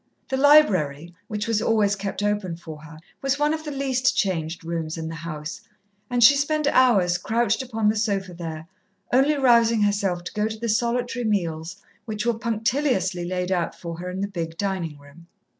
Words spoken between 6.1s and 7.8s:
she spent hours crouched